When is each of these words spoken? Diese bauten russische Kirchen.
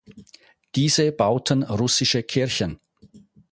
Diese 0.73 1.11
bauten 1.11 1.61
russische 1.61 2.23
Kirchen. 2.23 2.79